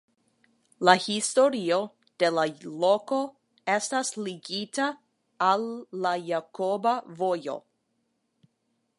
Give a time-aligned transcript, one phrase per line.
[0.87, 1.75] La historio
[2.23, 2.45] de la
[2.83, 3.19] loko
[3.73, 4.87] estas ligita
[5.49, 5.67] al
[6.07, 7.55] la Jakoba Vojo.